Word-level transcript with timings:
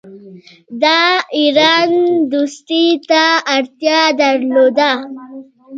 د 0.81 0.83
ایران 1.37 1.89
دوستی 2.31 2.85
ته 3.09 3.23
اړتیا 3.55 3.99
درلوده. 4.21 4.91